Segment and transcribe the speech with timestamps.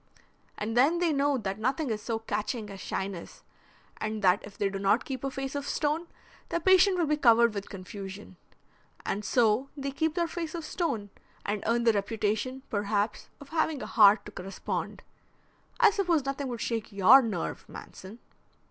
[0.57, 3.43] And then they know that nothing is so catching as shyness,
[3.97, 6.07] and that if they do not keep a face of stone,
[6.49, 8.35] their patient will be covered with confusion.
[9.05, 11.11] And so they keep their face of stone,
[11.45, 15.03] and earn the reputation perhaps of having a heart to correspond.
[15.79, 18.17] I suppose nothing would shake your nerve, Manson."